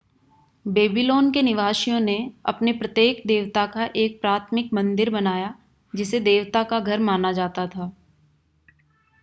Babylon 0.65 1.29
के 1.31 1.41
निवासियों 1.41 1.99
ने 1.99 2.15
अपने 2.45 2.73
प्रत्येक 2.73 3.21
देवता 3.27 3.65
का 3.65 3.89
एक 3.95 4.19
प्राथमिक 4.21 4.73
मंदिर 4.73 5.09
बनाया 5.09 5.53
जिसे 5.93 6.19
देवता 6.19 6.63
का 6.63 6.79
घर 6.79 6.99
माना 6.99 7.31
जाता 7.31 7.67
था 7.67 7.91